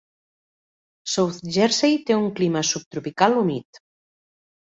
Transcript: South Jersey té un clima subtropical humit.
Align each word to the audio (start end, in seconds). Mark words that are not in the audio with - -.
South 1.15 1.35
Jersey 1.57 1.99
té 2.07 2.17
un 2.21 2.25
clima 2.39 2.63
subtropical 2.71 3.39
humit. 3.43 3.83